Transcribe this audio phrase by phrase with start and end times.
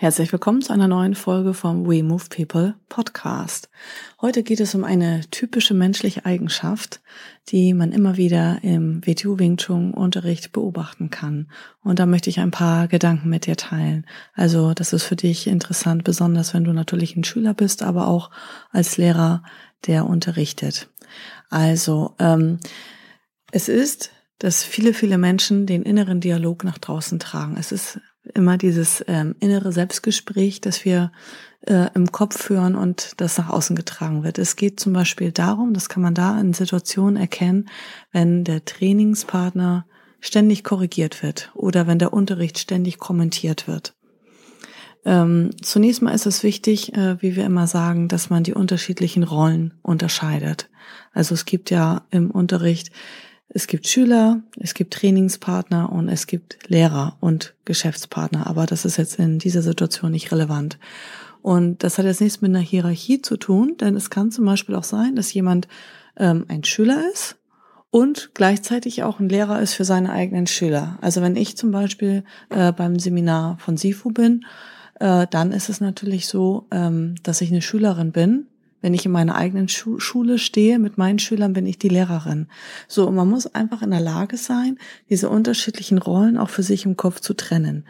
[0.00, 3.68] Herzlich willkommen zu einer neuen Folge vom We Move People Podcast.
[4.20, 7.00] Heute geht es um eine typische menschliche Eigenschaft,
[7.48, 11.50] die man immer wieder im WTU Wing Chun Unterricht beobachten kann.
[11.82, 14.06] Und da möchte ich ein paar Gedanken mit dir teilen.
[14.34, 18.30] Also, das ist für dich interessant, besonders wenn du natürlich ein Schüler bist, aber auch
[18.70, 19.42] als Lehrer,
[19.88, 20.88] der unterrichtet.
[21.50, 22.60] Also, ähm,
[23.50, 27.56] es ist dass viele, viele Menschen den inneren Dialog nach draußen tragen.
[27.58, 28.00] Es ist
[28.34, 31.12] immer dieses ähm, innere Selbstgespräch, das wir
[31.66, 34.38] äh, im Kopf führen und das nach außen getragen wird.
[34.38, 37.68] Es geht zum Beispiel darum, das kann man da in Situationen erkennen,
[38.12, 39.86] wenn der Trainingspartner
[40.20, 43.94] ständig korrigiert wird oder wenn der Unterricht ständig kommentiert wird.
[45.04, 49.22] Ähm, zunächst mal ist es wichtig, äh, wie wir immer sagen, dass man die unterschiedlichen
[49.22, 50.68] Rollen unterscheidet.
[51.12, 52.90] Also es gibt ja im Unterricht
[53.48, 58.46] es gibt Schüler, es gibt Trainingspartner und es gibt Lehrer und Geschäftspartner.
[58.46, 60.78] Aber das ist jetzt in dieser Situation nicht relevant.
[61.40, 64.74] Und das hat jetzt nichts mit einer Hierarchie zu tun, denn es kann zum Beispiel
[64.74, 65.66] auch sein, dass jemand
[66.16, 67.36] ähm, ein Schüler ist
[67.90, 70.98] und gleichzeitig auch ein Lehrer ist für seine eigenen Schüler.
[71.00, 74.44] Also wenn ich zum Beispiel äh, beim Seminar von SIFU bin,
[75.00, 78.46] äh, dann ist es natürlich so, ähm, dass ich eine Schülerin bin
[78.80, 82.46] wenn ich in meiner eigenen Schu Schule stehe mit meinen Schülern, bin ich die Lehrerin.
[82.86, 84.78] So, und man muss einfach in der Lage sein,
[85.10, 87.84] diese unterschiedlichen Rollen auch für sich im Kopf zu trennen.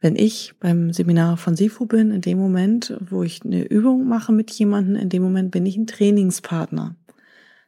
[0.00, 4.32] Wenn ich beim Seminar von SIFU bin, in dem Moment, wo ich eine Übung mache
[4.32, 6.96] mit jemandem, in dem Moment bin ich ein Trainingspartner.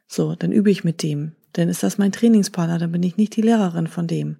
[0.07, 1.31] So, dann übe ich mit dem.
[1.53, 4.37] Dann ist das mein Trainingspartner, dann bin ich nicht die Lehrerin von dem.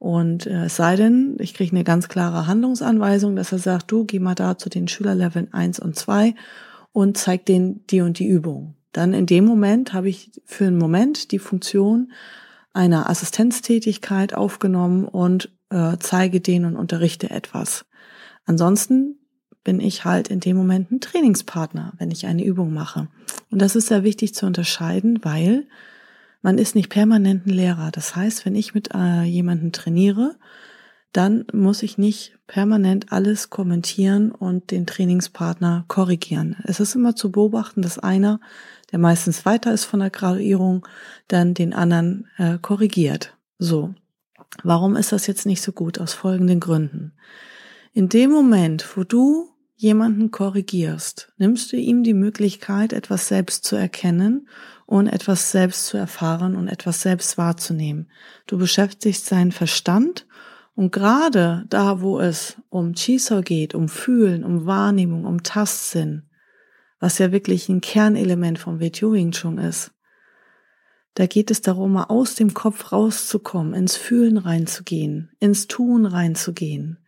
[0.00, 4.04] Und äh, es sei denn, ich kriege eine ganz klare Handlungsanweisung, dass er sagt, du
[4.04, 6.34] geh mal da zu den Schülerleveln eins und zwei
[6.92, 8.76] und zeigt denen die und die Übung.
[8.92, 12.12] Dann in dem Moment habe ich für einen Moment die Funktion
[12.74, 17.86] einer Assistenztätigkeit aufgenommen und äh, zeige denen und unterrichte etwas.
[18.44, 19.18] Ansonsten
[19.64, 23.08] bin ich halt in dem Moment ein Trainingspartner, wenn ich eine Übung mache.
[23.50, 25.66] Und das ist sehr wichtig zu unterscheiden, weil
[26.42, 27.90] man ist nicht permanent ein Lehrer.
[27.92, 30.36] Das heißt, wenn ich mit äh, jemandem trainiere,
[31.12, 36.56] dann muss ich nicht permanent alles kommentieren und den Trainingspartner korrigieren.
[36.64, 38.40] Es ist immer zu beobachten, dass einer,
[38.90, 40.86] der meistens weiter ist von der Graduierung,
[41.28, 43.36] dann den anderen äh, korrigiert.
[43.58, 43.94] So.
[44.62, 45.98] Warum ist das jetzt nicht so gut?
[45.98, 47.12] Aus folgenden Gründen.
[47.92, 53.76] In dem Moment, wo du jemanden korrigierst, nimmst du ihm die Möglichkeit, etwas selbst zu
[53.76, 54.48] erkennen
[54.86, 58.10] und etwas selbst zu erfahren und etwas selbst wahrzunehmen.
[58.46, 60.26] Du beschäftigst seinen Verstand
[60.74, 66.22] und gerade da, wo es um Chisau geht, um Fühlen, um Wahrnehmung, um Tastsinn,
[66.98, 69.92] was ja wirklich ein Kernelement vom WTO Wing Chun ist,
[71.14, 76.98] da geht es darum, mal aus dem Kopf rauszukommen, ins Fühlen reinzugehen, ins Tun reinzugehen.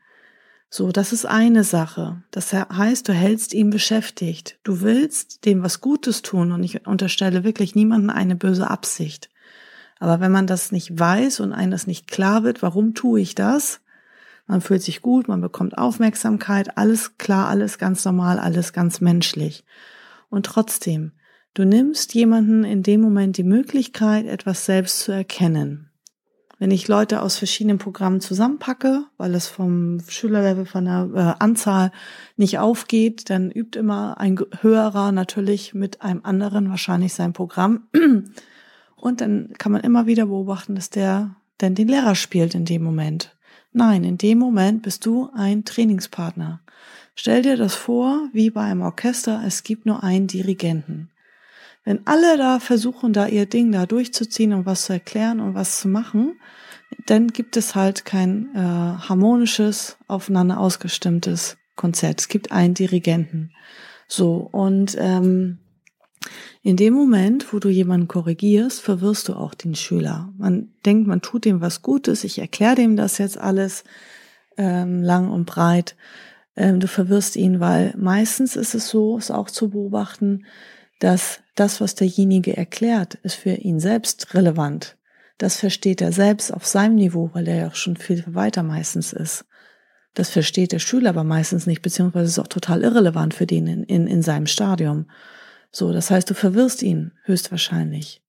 [0.69, 2.23] So, das ist eine Sache.
[2.33, 4.59] Das heißt, du hältst ihn beschäftigt.
[4.65, 9.31] Du willst dem was Gutes tun und ich unterstelle wirklich niemanden eine böse Absicht.
[9.99, 13.35] Aber wenn man das nicht weiß und einem das nicht klar wird, warum tue ich
[13.35, 13.81] das?
[14.47, 19.65] Man fühlt sich gut, man bekommt Aufmerksamkeit, alles klar, alles ganz normal, alles ganz menschlich.
[20.29, 21.13] Und trotzdem,
[21.55, 25.91] du nimmst jemanden in dem Moment die Möglichkeit, etwas selbst zu erkennen.
[26.59, 31.91] Wenn ich Leute aus verschiedenen Programmen zusammenpacke, weil es vom Schülerlevel von der äh, Anzahl
[32.37, 37.89] nicht aufgeht, dann übt immer ein höherer natürlich mit einem anderen wahrscheinlich sein Programm.
[39.05, 42.83] Und dann kann man immer wieder beobachten, dass der denn den Lehrer spielt in dem
[42.83, 43.37] Moment.
[43.71, 46.63] Nein, in dem Moment bist du ein Trainingspartner.
[47.15, 51.11] Stell dir das vor, wie bei einem Orchester, es gibt nur einen Dirigenten.
[51.85, 55.81] Wenn alle da versuchen, da ihr Ding da durchzuziehen und was zu erklären und was
[55.81, 56.41] zu machen,
[57.05, 62.23] dann gibt es halt kein äh, harmonisches, aufeinander ausgestimmtes Konzert.
[62.23, 63.51] Es gibt einen Dirigenten.
[64.09, 65.59] So, und ähm,
[66.63, 70.33] in dem Moment, wo du jemanden korrigierst, verwirrst du auch den Schüler.
[70.39, 73.85] Man denkt, man tut dem was Gutes, ich erkläre dem das jetzt alles
[74.57, 75.97] ähm, lang und breit.
[76.57, 80.47] Ähm, du verwirrst ihn, weil meistens ist es so, ist auch zu beobachten,
[81.01, 84.97] dass das, was derjenige erklärt, ist für ihn selbst relevant.
[85.39, 89.13] Das versteht er selbst auf seinem Niveau, weil er ja auch schon viel weiter meistens
[89.13, 89.45] ist.
[90.15, 93.83] Das versteht der Schüler aber meistens nicht, beziehungsweise ist auch total irrelevant für den in,
[93.83, 95.07] in, in seinem Stadium.
[95.75, 98.23] So, das heißt, du verwirrst ihn höchstwahrscheinlich.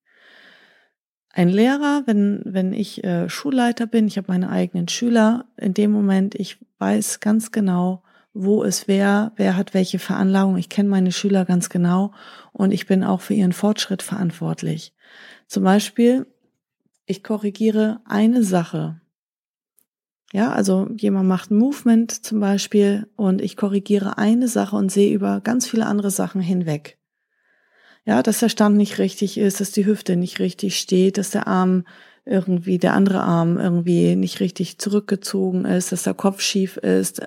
[1.30, 5.92] Ein Lehrer, wenn, wenn ich äh, Schulleiter bin, ich habe meine eigenen Schüler, in dem
[5.92, 8.02] Moment, ich weiß ganz genau,
[8.34, 10.56] wo ist wer, wer hat welche Veranlagung.
[10.56, 12.12] Ich kenne meine Schüler ganz genau
[12.52, 14.92] und ich bin auch für ihren Fortschritt verantwortlich.
[15.46, 16.26] Zum Beispiel,
[17.04, 19.00] ich korrigiere eine Sache.
[20.32, 25.14] Ja, also jemand macht ein Movement zum Beispiel und ich korrigiere eine Sache und sehe
[25.14, 26.98] über ganz viele andere Sachen hinweg.
[28.06, 31.48] Ja, dass der Stand nicht richtig ist, dass die Hüfte nicht richtig steht, dass der
[31.48, 31.84] Arm
[32.24, 37.22] irgendwie, der andere Arm irgendwie nicht richtig zurückgezogen ist, dass der Kopf schief ist,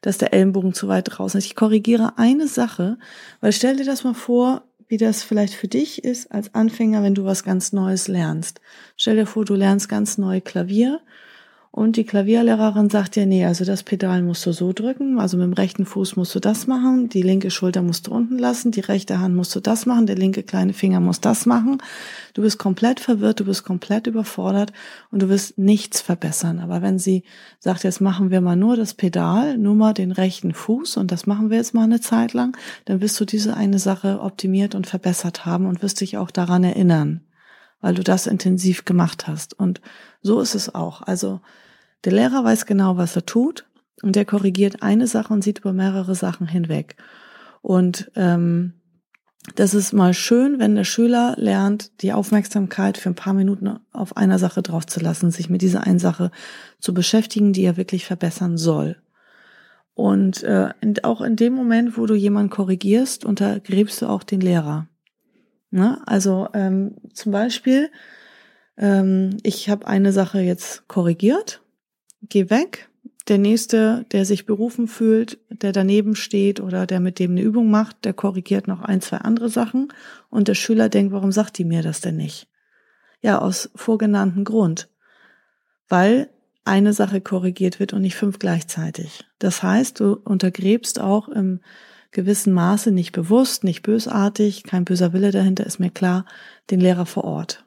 [0.00, 1.46] dass der Ellenbogen zu weit draußen ist.
[1.46, 2.98] Ich korrigiere eine Sache,
[3.40, 7.14] weil stell dir das mal vor, wie das vielleicht für dich ist als Anfänger, wenn
[7.14, 8.60] du was ganz Neues lernst.
[8.96, 11.00] Stell dir vor, du lernst ganz neu Klavier
[11.76, 15.46] und die Klavierlehrerin sagt dir, nee, also das Pedal musst du so drücken, also mit
[15.46, 18.78] dem rechten Fuß musst du das machen, die linke Schulter musst du unten lassen, die
[18.78, 21.78] rechte Hand musst du das machen, der linke kleine Finger muss das machen.
[22.32, 24.72] Du bist komplett verwirrt, du bist komplett überfordert
[25.10, 26.60] und du wirst nichts verbessern.
[26.60, 27.24] Aber wenn sie
[27.58, 31.26] sagt, jetzt machen wir mal nur das Pedal, nur mal den rechten Fuß und das
[31.26, 34.86] machen wir jetzt mal eine Zeit lang, dann wirst du diese eine Sache optimiert und
[34.86, 37.22] verbessert haben und wirst dich auch daran erinnern,
[37.80, 39.58] weil du das intensiv gemacht hast.
[39.58, 39.80] Und
[40.22, 41.02] so ist es auch.
[41.02, 41.40] Also
[42.04, 43.66] der Lehrer weiß genau, was er tut
[44.02, 46.96] und der korrigiert eine Sache und sieht über mehrere Sachen hinweg.
[47.62, 48.74] Und ähm,
[49.56, 54.16] das ist mal schön, wenn der Schüler lernt, die Aufmerksamkeit für ein paar Minuten auf
[54.16, 56.30] einer Sache draufzulassen, sich mit dieser einen Sache
[56.80, 58.96] zu beschäftigen, die er wirklich verbessern soll.
[59.94, 60.70] Und äh,
[61.02, 64.88] auch in dem Moment, wo du jemanden korrigierst, untergräbst du auch den Lehrer.
[65.70, 66.00] Ne?
[66.06, 67.90] Also ähm, zum Beispiel,
[68.76, 71.63] ähm, ich habe eine Sache jetzt korrigiert
[72.28, 72.88] geh weg.
[73.28, 77.70] Der nächste, der sich berufen fühlt, der daneben steht oder der mit dem eine Übung
[77.70, 79.88] macht, der korrigiert noch ein, zwei andere Sachen
[80.28, 82.48] und der Schüler denkt, warum sagt die mir das denn nicht?
[83.22, 84.90] Ja, aus vorgenannten Grund.
[85.88, 86.28] Weil
[86.64, 89.24] eine Sache korrigiert wird und nicht fünf gleichzeitig.
[89.38, 91.60] Das heißt, du untergräbst auch im
[92.10, 96.26] gewissen Maße nicht bewusst, nicht bösartig, kein böser Wille dahinter ist mir klar,
[96.70, 97.63] den Lehrer vor Ort.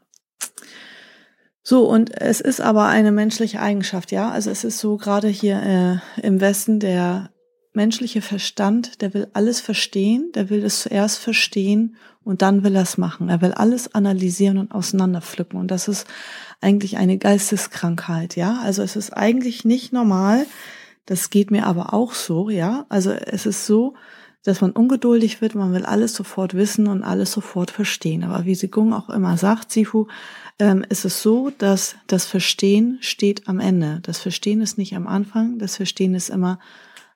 [1.69, 4.31] So, und es ist aber eine menschliche Eigenschaft, ja.
[4.31, 7.29] Also es ist so gerade hier äh, im Westen der
[7.73, 12.83] menschliche Verstand, der will alles verstehen, der will es zuerst verstehen und dann will er
[12.83, 13.27] es machen.
[13.27, 15.59] Er will alles analysieren und auseinanderpflücken.
[15.59, 16.07] Und das ist
[16.61, 18.61] eigentlich eine Geisteskrankheit, ja.
[18.63, 20.45] Also es ist eigentlich nicht normal.
[21.05, 22.85] Das geht mir aber auch so, ja.
[22.87, 23.93] Also es ist so,
[24.47, 28.23] dass man ungeduldig wird, man will alles sofort wissen und alles sofort verstehen.
[28.23, 30.07] Aber wie Sigung auch immer sagt, Sifu,
[30.57, 33.99] ähm, ist es so, dass das Verstehen steht am Ende.
[34.03, 36.59] Das Verstehen ist nicht am Anfang, das Verstehen ist immer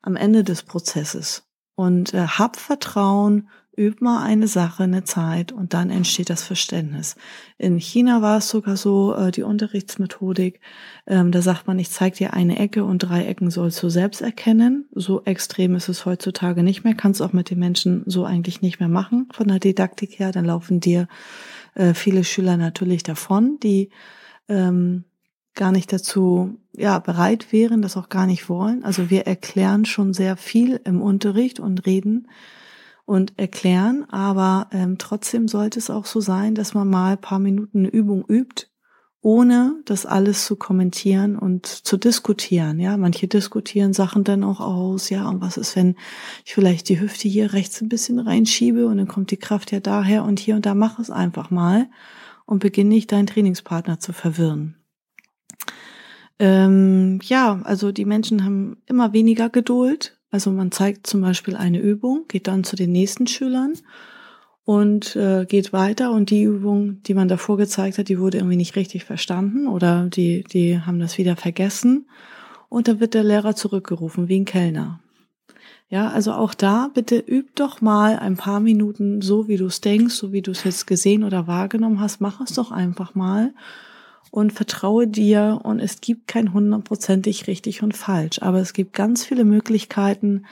[0.01, 1.43] am Ende des Prozesses.
[1.75, 3.47] Und äh, hab Vertrauen,
[3.77, 7.15] üb mal eine Sache eine Zeit und dann entsteht das Verständnis.
[7.57, 10.59] In China war es sogar so, äh, die Unterrichtsmethodik,
[11.07, 14.21] ähm, da sagt man, ich zeige dir eine Ecke und drei Ecken sollst du selbst
[14.21, 14.89] erkennen.
[14.94, 18.79] So extrem ist es heutzutage nicht mehr, kannst auch mit den Menschen so eigentlich nicht
[18.79, 20.31] mehr machen von der Didaktik her.
[20.31, 21.07] Dann laufen dir
[21.75, 23.89] äh, viele Schüler natürlich davon, die
[24.50, 25.06] ähm,
[25.53, 28.83] gar nicht dazu ja bereit wären, das auch gar nicht wollen.
[28.83, 32.27] Also wir erklären schon sehr viel im Unterricht und reden
[33.11, 37.79] und erklären, aber ähm, trotzdem sollte es auch so sein, dass man mal paar Minuten
[37.79, 38.67] eine Übung übt
[39.19, 42.79] ohne das alles zu kommentieren und zu diskutieren.
[42.79, 45.09] Ja, manche diskutieren Sachen dann auch aus.
[45.09, 45.95] Ja, und was ist, wenn
[46.45, 49.81] ich vielleicht die Hüfte hier rechts ein bisschen reinschiebe und dann kommt die Kraft ja
[49.81, 51.89] daher und hier und da mach es einfach mal
[52.45, 54.77] und beginne nicht deinen Trainingspartner zu verwirren.
[56.39, 60.17] Ähm, ja, also die Menschen haben immer weniger Geduld.
[60.31, 63.73] Also man zeigt zum Beispiel eine Übung, geht dann zu den nächsten Schülern
[64.63, 68.55] und äh, geht weiter und die Übung, die man davor gezeigt hat, die wurde irgendwie
[68.55, 72.07] nicht richtig verstanden oder die, die haben das wieder vergessen
[72.69, 75.01] und dann wird der Lehrer zurückgerufen wie ein Kellner.
[75.89, 79.81] Ja, also auch da bitte üb doch mal ein paar Minuten so, wie du es
[79.81, 83.53] denkst, so wie du es jetzt gesehen oder wahrgenommen hast, mach es doch einfach mal
[84.31, 89.25] und vertraue dir und es gibt kein hundertprozentig richtig und falsch, aber es gibt ganz
[89.25, 90.45] viele Möglichkeiten,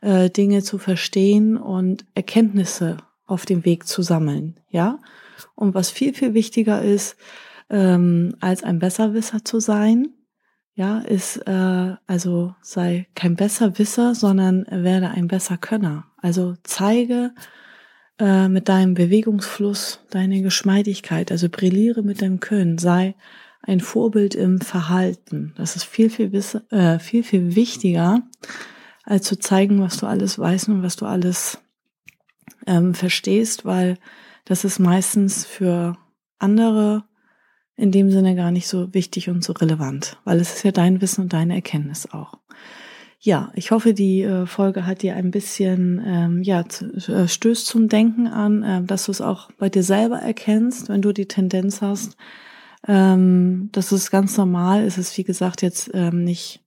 [0.00, 4.98] äh, Dinge zu verstehen und Erkenntnisse auf dem Weg zu sammeln, ja.
[5.54, 7.16] Und was viel, viel wichtiger ist,
[7.68, 10.14] ähm, als ein Besserwisser zu sein,
[10.74, 16.04] ja, ist, äh, also sei kein Besserwisser, sondern werde ein besser Könner.
[16.18, 17.32] Also zeige
[18.18, 23.14] äh, mit deinem Bewegungsfluss deine Geschmeidigkeit, also brilliere mit deinem Können, sei
[23.62, 25.52] ein Vorbild im Verhalten.
[25.56, 26.32] Das ist viel, viel,
[26.70, 28.22] äh, viel, viel wichtiger,
[29.04, 31.58] als zu zeigen, was du alles weißt und was du alles
[32.66, 33.98] ähm, verstehst, weil
[34.44, 35.96] das ist meistens für
[36.38, 37.04] andere
[37.76, 41.00] in dem Sinne gar nicht so wichtig und so relevant, weil es ist ja dein
[41.00, 42.38] Wissen und deine Erkenntnis auch.
[43.18, 46.64] Ja, ich hoffe, die äh, Folge hat dir ein bisschen, ähm, ja,
[47.08, 51.02] äh, stößt zum Denken an, äh, dass du es auch bei dir selber erkennst, wenn
[51.02, 52.16] du die Tendenz hast.
[52.86, 54.84] Ähm, das ist ganz normal.
[54.84, 56.62] Es ist, wie gesagt, jetzt ähm, nicht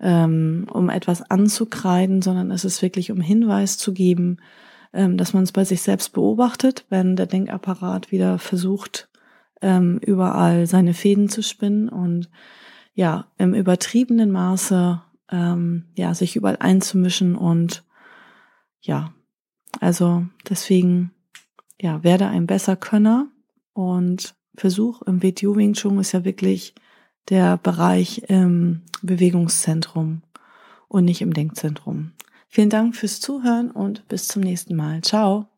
[0.00, 4.38] ähm, um etwas anzukreiden, sondern es ist wirklich um Hinweis zu geben,
[4.92, 9.08] ähm, dass man es bei sich selbst beobachtet, wenn der Denkapparat wieder versucht,
[9.62, 12.28] ähm, überall seine Fäden zu spinnen und
[12.94, 17.84] ja, im übertriebenen Maße ähm, ja, sich überall einzumischen und
[18.80, 19.14] ja,
[19.80, 21.12] also deswegen,
[21.80, 23.28] ja, werde ein besser Könner
[23.72, 26.74] und Versuch im WTU Wing Chun ist ja wirklich
[27.28, 30.22] der Bereich im Bewegungszentrum
[30.88, 32.12] und nicht im Denkzentrum.
[32.48, 35.00] Vielen Dank fürs Zuhören und bis zum nächsten Mal.
[35.00, 35.51] Ciao.